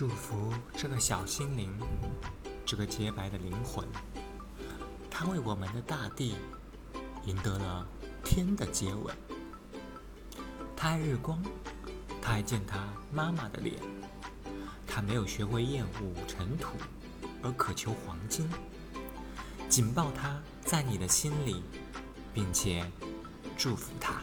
[0.00, 1.70] 祝福这个小心灵，
[2.64, 3.86] 这个洁白的灵魂，
[5.10, 6.36] 它为我们的大地
[7.26, 7.86] 赢得了
[8.24, 9.14] 天的接吻。
[10.74, 11.44] 他爱日光，
[12.22, 13.76] 他爱见他妈妈的脸。
[14.86, 16.78] 他没有学会厌恶尘土，
[17.42, 18.48] 而渴求黄金。
[19.68, 21.62] 紧抱他在你的心里，
[22.32, 22.90] 并且
[23.54, 24.22] 祝福他。